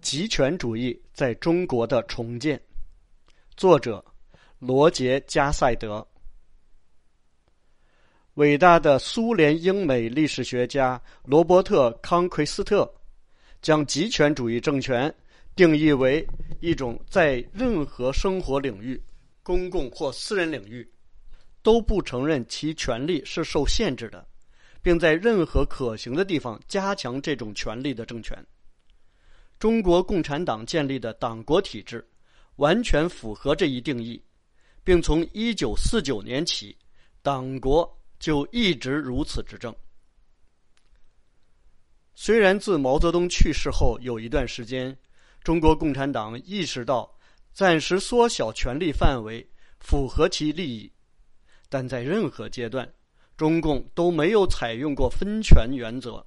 [0.00, 2.58] 极权主义在中国的重建，
[3.56, 4.02] 作者
[4.58, 6.06] 罗杰·加塞德。
[8.34, 12.90] 伟大的苏联英美历史学家罗伯特·康奎斯特
[13.60, 15.12] 将极权主义政权
[15.54, 16.26] 定义为
[16.60, 18.98] 一种在任何生活领域，
[19.42, 20.88] 公共或私人领域，
[21.62, 24.26] 都不承认其权利是受限制的，
[24.82, 28.36] 并在任何可行的地方加强这种权利的政权。
[29.58, 32.06] 中国共产党建立的党国体制，
[32.56, 34.22] 完全符合这一定义，
[34.84, 36.76] 并从一九四九年起，
[37.22, 39.74] 党国就一直如此执政。
[42.14, 44.96] 虽然自毛泽东去世后有一段时间，
[45.42, 47.12] 中国共产党意识到
[47.52, 49.44] 暂时缩小权力范围
[49.80, 50.92] 符合其利益，
[51.68, 52.92] 但在任何阶段，
[53.36, 56.24] 中共都没有采用过分权原则。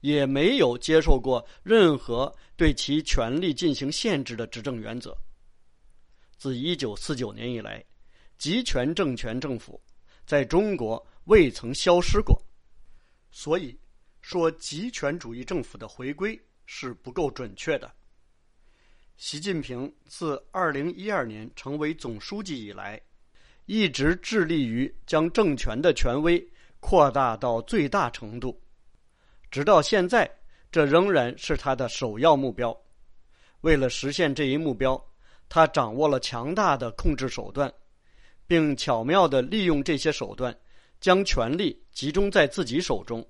[0.00, 5.16] 也没有接受过任何对其权力进行限制的执政原则。
[6.36, 7.82] 自一九四九年以来，
[8.36, 9.80] 集权政权政府
[10.26, 12.38] 在中国未曾消失过，
[13.30, 13.74] 所以
[14.20, 17.90] 说集权主义政府的回归是不够准确的。
[19.16, 23.00] 习近平自二零一二年成为总书记以来，
[23.66, 26.44] 一直致力于将政权的权威
[26.80, 28.60] 扩大到最大程度。
[29.50, 30.30] 直到现在，
[30.70, 32.76] 这仍然是他的首要目标。
[33.60, 35.02] 为了实现这一目标，
[35.48, 37.72] 他掌握了强大的控制手段，
[38.46, 40.54] 并巧妙地利用这些手段，
[41.00, 43.26] 将权力集中在自己手中。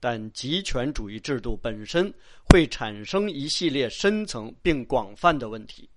[0.00, 2.10] 但集权主义制度本身
[2.48, 5.90] 会产生一系列深层并广泛的问题。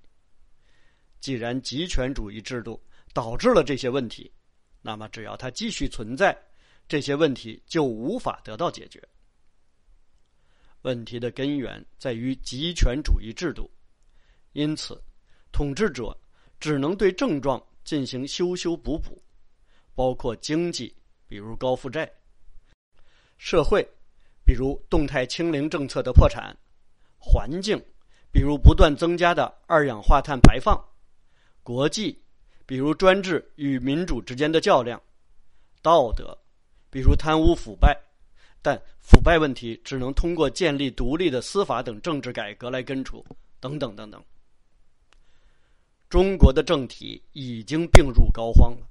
[1.20, 2.82] 既然集权主义制度
[3.14, 4.32] 导致了这些问题，
[4.82, 6.38] 那么只要它继续存在，
[6.88, 9.02] 这些问题就无法得到解决。
[10.84, 13.70] 问题的根源在于集权主义制度，
[14.54, 15.02] 因此，
[15.52, 16.18] 统治者
[16.60, 19.22] 只能对症状进行修修补补，
[19.94, 20.96] 包括经济，
[21.28, 22.06] 比如高负债；
[23.38, 23.88] 社会，
[24.46, 26.52] 比如动态清零政策的破产；
[27.18, 27.78] 环境，
[28.32, 30.76] 比如不断增加的二氧化碳排放；
[31.64, 32.21] 国际，
[32.72, 34.98] 比如专制与民主之间的较量；
[35.82, 36.38] 道德，
[36.90, 38.02] 比如贪污腐败。
[38.62, 43.26] 但腐败问题只能通过建立独立的司法等政治改革来根除，
[43.60, 44.24] 等等等等。
[46.08, 48.88] 中国的政体已经病入膏肓了，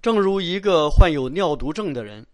[0.00, 2.24] 正如一个患有尿毒症的人，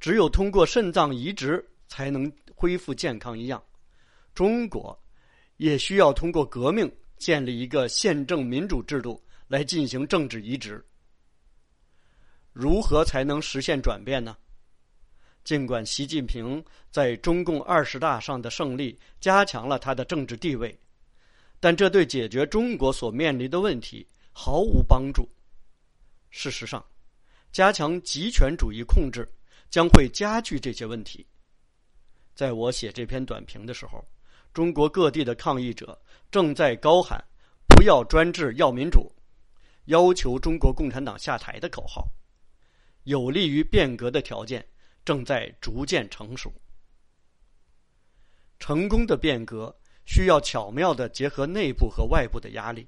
[0.00, 3.62] 只有通过肾脏移植才能恢复健康一样，
[4.34, 5.00] 中国
[5.58, 10.82] 也需要通过革命建立一个宪政民主制度来进行政治移植。
[12.54, 14.34] 如何才能实现转变呢？
[15.44, 20.74] 尽管习近平在中共二十大上的胜利加强了他的政治地位，
[21.60, 25.28] 但这对解决中国所面临的问题毫无帮助。
[26.30, 26.82] 事实上，
[27.52, 29.28] 加强集权主义控制
[29.68, 31.26] 将会加剧这些问题。
[32.34, 34.02] 在我写这篇短评的时候，
[34.54, 37.22] 中国各地的抗议者正在高喊
[37.68, 39.12] “不要专制，要民主”，
[39.86, 42.06] 要求中国共产党下台的口号。
[43.04, 44.66] 有利于变革的条件。
[45.04, 46.52] 正在逐渐成熟。
[48.60, 52.86] 成功的变革需要巧妙的结合内部和外部的压力。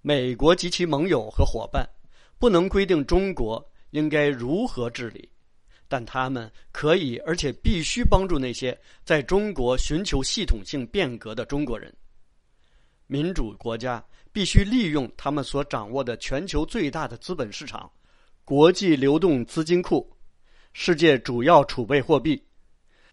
[0.00, 1.88] 美国及其盟友和伙伴
[2.36, 5.30] 不能规定中国应该如何治理，
[5.86, 11.94] 但他们可以而且必须帮助那些在中国寻求系统性变革的中国人。
[13.08, 17.90] 民主国家必须利用他们所掌握的全球最大的资本市场、
[18.44, 20.08] 国际流动资金库。
[20.74, 22.40] 世界主要储备货币、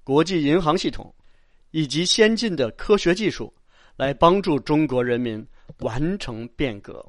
[0.03, 1.15] 国际银行系统
[1.71, 3.51] 以及先进的科学技术，
[3.95, 5.43] 来帮助中国人民
[5.79, 7.03] 完成变革。